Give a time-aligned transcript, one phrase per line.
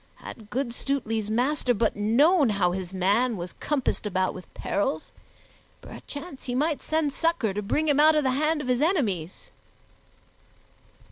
[0.15, 5.11] Had good Stutely's master but known how his man was compassed about with perils,
[5.79, 9.51] perchance he might send succor to bring him out of the hand of his enemies.